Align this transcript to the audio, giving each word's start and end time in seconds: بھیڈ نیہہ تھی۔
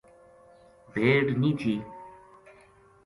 بھیڈ 0.91 1.25
نیہہ 1.41 1.57
تھی۔ 1.59 1.75